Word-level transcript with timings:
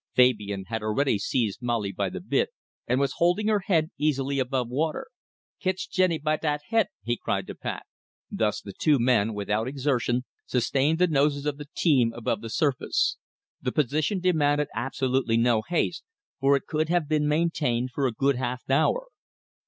Fabian 0.15 0.63
had 0.65 0.81
already 0.81 1.19
seized 1.19 1.61
Molly 1.61 1.91
by 1.91 2.09
the 2.09 2.19
bit, 2.19 2.49
and 2.87 2.99
was 2.99 3.13
holding 3.17 3.49
her 3.49 3.59
head 3.67 3.91
easily 3.99 4.39
above 4.39 4.67
water. 4.67 5.05
"Kitch 5.59 5.91
Jenny 5.91 6.17
by 6.17 6.37
dat 6.37 6.61
he't!" 6.69 6.87
he 7.03 7.15
cried 7.15 7.45
to 7.45 7.53
Pat. 7.53 7.85
Thus 8.31 8.61
the 8.61 8.73
two 8.73 8.97
men, 8.97 9.35
without 9.35 9.67
exertion, 9.67 10.25
sustained 10.47 10.97
the 10.97 11.05
noses 11.05 11.45
of 11.45 11.57
the 11.57 11.69
team 11.77 12.13
above 12.13 12.41
the 12.41 12.49
surface. 12.49 13.17
The 13.61 13.71
position 13.71 14.19
demanded 14.19 14.69
absolutely 14.73 15.37
no 15.37 15.61
haste, 15.61 16.01
for 16.39 16.55
it 16.55 16.65
could 16.65 16.89
have 16.89 17.07
been 17.07 17.27
maintained 17.27 17.91
for 17.91 18.07
a 18.07 18.11
good 18.11 18.37
half 18.37 18.67
hour. 18.71 19.05